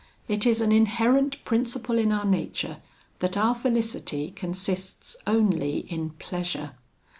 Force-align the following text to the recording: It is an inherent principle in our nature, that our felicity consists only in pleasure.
It 0.27 0.47
is 0.47 0.61
an 0.61 0.71
inherent 0.71 1.37
principle 1.45 1.99
in 1.99 2.11
our 2.11 2.25
nature, 2.25 2.77
that 3.19 3.37
our 3.37 3.53
felicity 3.53 4.31
consists 4.31 5.15
only 5.27 5.81
in 5.91 6.09
pleasure. 6.17 6.71